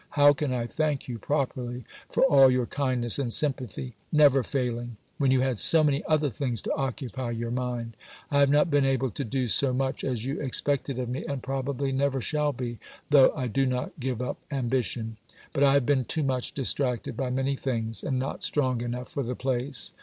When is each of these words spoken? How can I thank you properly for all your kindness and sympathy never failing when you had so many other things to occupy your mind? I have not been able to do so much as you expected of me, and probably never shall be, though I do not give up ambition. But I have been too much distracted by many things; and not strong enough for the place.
How 0.17 0.33
can 0.33 0.51
I 0.51 0.65
thank 0.65 1.07
you 1.07 1.19
properly 1.19 1.83
for 2.09 2.23
all 2.25 2.49
your 2.49 2.65
kindness 2.65 3.19
and 3.19 3.31
sympathy 3.31 3.93
never 4.11 4.41
failing 4.41 4.97
when 5.19 5.29
you 5.29 5.41
had 5.41 5.59
so 5.59 5.83
many 5.83 6.03
other 6.07 6.31
things 6.31 6.59
to 6.63 6.73
occupy 6.73 7.29
your 7.29 7.51
mind? 7.51 7.95
I 8.31 8.39
have 8.39 8.49
not 8.49 8.71
been 8.71 8.83
able 8.83 9.11
to 9.11 9.23
do 9.23 9.47
so 9.47 9.73
much 9.75 10.03
as 10.03 10.25
you 10.25 10.39
expected 10.41 10.97
of 10.97 11.07
me, 11.07 11.23
and 11.27 11.43
probably 11.43 11.91
never 11.91 12.19
shall 12.19 12.51
be, 12.51 12.79
though 13.11 13.31
I 13.35 13.45
do 13.45 13.67
not 13.67 13.91
give 13.99 14.23
up 14.23 14.39
ambition. 14.49 15.17
But 15.53 15.63
I 15.63 15.73
have 15.75 15.85
been 15.85 16.05
too 16.05 16.23
much 16.23 16.53
distracted 16.53 17.15
by 17.15 17.29
many 17.29 17.55
things; 17.55 18.01
and 18.03 18.17
not 18.17 18.41
strong 18.43 18.81
enough 18.81 19.09
for 19.09 19.21
the 19.21 19.35
place. 19.35 19.93